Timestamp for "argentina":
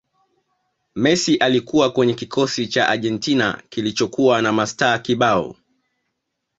2.89-3.63